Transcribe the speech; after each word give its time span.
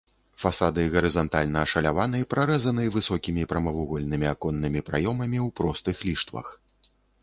Фасады 0.43 0.85
гарызантальна 0.95 1.59
ашаляваны, 1.67 2.23
прарэзаны 2.33 2.87
высокімі 2.97 3.47
прамавугольнымі 3.55 4.27
аконнымі 4.35 4.79
праёмамі 4.93 5.39
ў 5.49 5.59
простых 5.63 5.97
ліштвах. 6.13 6.47